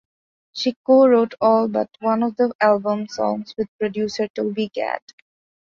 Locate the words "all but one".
1.41-2.23